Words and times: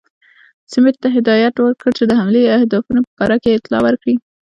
سمیت 0.71 0.95
ته 1.03 1.07
هدایت 1.15 1.55
ورکړ 1.59 1.89
چې 1.97 2.03
د 2.07 2.11
حملې 2.19 2.43
اهدافو 2.57 2.91
په 3.05 3.11
باره 3.17 3.37
کې 3.43 3.57
اطلاع 3.57 3.81
ورکړي. 3.83 4.15